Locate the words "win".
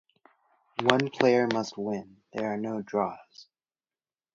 1.77-2.23